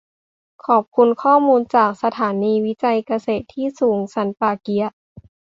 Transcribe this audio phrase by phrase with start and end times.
[0.65, 4.89] ขอบคุณข้อมูลจาก สถานีวิจัยเกษตรที่สูงสันป่าเกี๊ยะ